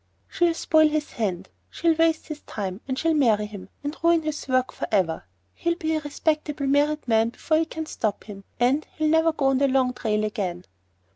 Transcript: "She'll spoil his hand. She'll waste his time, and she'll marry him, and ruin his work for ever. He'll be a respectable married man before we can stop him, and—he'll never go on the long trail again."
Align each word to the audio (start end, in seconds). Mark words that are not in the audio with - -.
"She'll 0.27 0.55
spoil 0.55 0.87
his 0.89 1.11
hand. 1.11 1.47
She'll 1.69 1.93
waste 1.93 2.25
his 2.29 2.41
time, 2.41 2.81
and 2.87 2.97
she'll 2.97 3.13
marry 3.13 3.45
him, 3.45 3.69
and 3.83 3.95
ruin 4.01 4.23
his 4.23 4.47
work 4.47 4.71
for 4.71 4.87
ever. 4.91 5.25
He'll 5.53 5.75
be 5.75 5.93
a 5.93 5.99
respectable 5.99 6.65
married 6.65 7.07
man 7.07 7.29
before 7.29 7.59
we 7.59 7.65
can 7.65 7.85
stop 7.85 8.23
him, 8.23 8.43
and—he'll 8.59 9.07
never 9.09 9.31
go 9.31 9.45
on 9.45 9.59
the 9.59 9.67
long 9.67 9.93
trail 9.93 10.25
again." 10.25 10.65